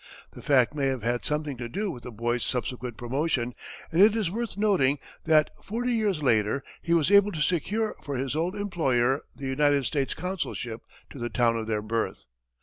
The 0.31 0.41
fact 0.41 0.73
may 0.73 0.87
have 0.87 1.03
had 1.03 1.23
something 1.23 1.57
to 1.57 1.69
do 1.69 1.91
with 1.91 2.01
the 2.01 2.11
boy's 2.11 2.41
subsequent 2.43 2.97
promotion, 2.97 3.53
and 3.91 4.01
it 4.01 4.15
is 4.15 4.31
worth 4.31 4.57
noting 4.57 4.97
that 5.25 5.51
forty 5.63 5.93
years 5.93 6.23
later, 6.23 6.63
he 6.81 6.95
was 6.95 7.11
able 7.11 7.31
to 7.31 7.39
secure 7.39 7.95
for 8.01 8.15
his 8.17 8.35
old 8.35 8.55
employer 8.55 9.21
the 9.35 9.45
United 9.45 9.85
States 9.85 10.15
consulship 10.15 10.81
to 11.11 11.19
the 11.19 11.29
town 11.29 11.55
of 11.55 11.67
their 11.67 11.83
birth. 11.83 12.25